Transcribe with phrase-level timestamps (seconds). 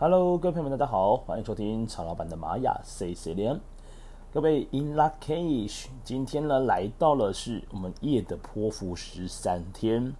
[0.00, 3.58] Hello，各位朋友们，大家好，欢迎收听曹老板的玛雅 C C 连。
[4.32, 10.14] 各位 In Lak'ech，今天呢来到了是我们夜的波符十三天。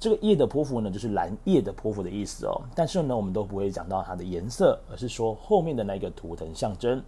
[0.00, 2.60] 这个夜的波符呢，就是蓝夜的波符的意思哦。
[2.74, 7.00] 但是呢，我们都不会讲到它的颜色，而是说后面的那个图腾象征。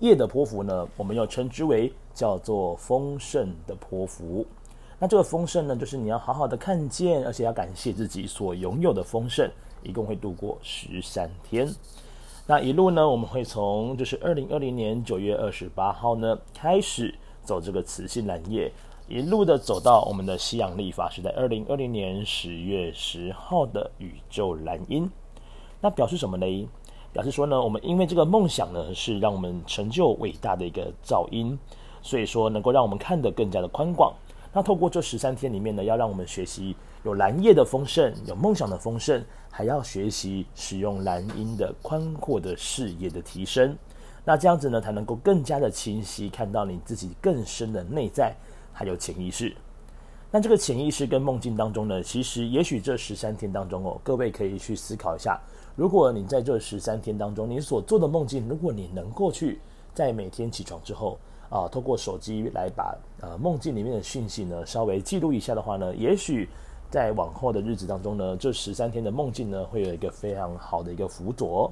[0.00, 4.44] 夜的波符呢，我们又称之为叫做丰盛的波符。
[4.98, 9.50] 那这个丰盛呢，就是你要好好的看见，而且要感谢自己所拥有的丰盛。
[9.82, 11.72] 一共会度过十三天，
[12.44, 18.72] 那一路呢，我们会从就是二零二零年九月二十八号呢开始走这个磁性蓝夜，
[19.06, 25.08] 一路的走到我们的西洋历法是在二零二零年十月十号的宇宙蓝音。
[25.80, 26.68] 那表示什么呢？
[27.12, 31.56] 表示说呢，我们因为这个梦想呢是让我们成就伟大的一个噪音，
[32.02, 34.12] 所以说能够让我们看得更加的宽广。
[34.56, 36.74] 那透过这十三天里面呢，要让我们学习
[37.04, 43.76] 有蓝叶的丰盛，有梦想的丰盛，还要学习使用蓝鹰的宽阔的视野的提升。
[44.24, 48.34] 那这样子呢，才能够更加的清晰看到你自己更深的内在，
[48.72, 49.54] 还有潜意识。
[50.30, 55.38] 那这个潜意识跟梦境当中呢，其实也许这十三天当中哦，各位可以去思考一下，
[55.74, 59.60] 如果你在这十三天当中，你所做的梦境，如果你能够去
[59.92, 61.18] 在每天起床之后。
[61.48, 66.48] 啊，透过手机来把呃梦境里面的讯息呢稍微记录一下的话呢，也许
[66.90, 71.70] 在往后的日子当中呢，这十三天的梦境呢会有一个非常好的一个辅佐。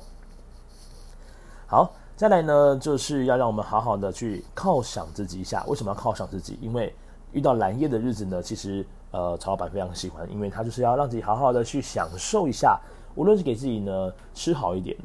[1.66, 5.64] 好，再来呢就是要让我们好好的去犒赏自己一下。
[5.66, 6.56] 为什么要犒赏自己？
[6.60, 6.94] 因为
[7.32, 12.80] 遇到蓝夜的日子呢，其实呃曹老板非常喜欢，因为他就是要让自己好好的去享受一下，
[13.16, 14.96] 无论是给自己呢吃好一点，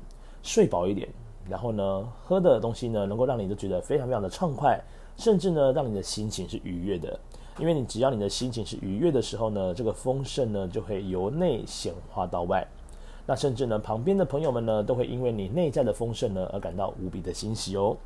[0.44, 1.10] 睡饱一点。
[1.50, 4.80] 然后呢，喝的东西呢，能够让你都觉得非常非常的畅快，
[5.18, 7.20] 甚至呢，让你的心情是愉悦的。
[7.58, 12.66] 因为你只要你的心情是愉悦的时候呢，这个丰盛呢就会由内显化到外。
[13.26, 17.98] 那甚至呢，旁边的朋友们呢，都会因为你内在的丰盛呢而感到无比的欣喜哦。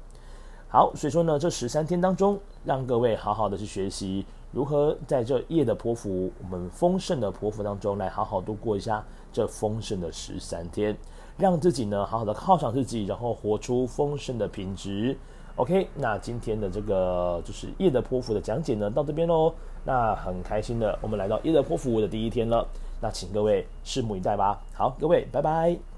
[0.67, 10.97] 好，所以说呢，这十三天当中，让各位好好的去学习如何在这夜的波符，我们丰盛的波符当中来好好度过一下这丰盛的十三天。
[11.37, 15.17] 让自己呢好好的犒赏自己，然后活出丰盛的品质。
[15.55, 19.53] OK，那今天的这个就是夜的泼妇的讲解呢，到这边喽。
[19.85, 22.67] 那很开心的，我们来到夜的泼妇的第一天了。
[23.01, 24.59] 那请各位拭目以待吧。
[24.73, 25.92] 好，各位，拜拜。